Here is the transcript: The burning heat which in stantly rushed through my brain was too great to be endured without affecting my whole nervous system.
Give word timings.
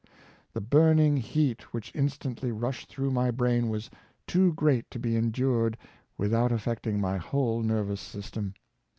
The 0.53 0.61
burning 0.61 1.15
heat 1.17 1.71
which 1.75 1.91
in 1.91 2.07
stantly 2.07 2.51
rushed 2.51 2.89
through 2.89 3.11
my 3.11 3.29
brain 3.29 3.69
was 3.69 3.87
too 4.25 4.51
great 4.53 4.89
to 4.89 4.97
be 4.97 5.15
endured 5.15 5.77
without 6.17 6.51
affecting 6.51 6.99
my 6.99 7.17
whole 7.17 7.61
nervous 7.61 8.01
system. 8.01 8.55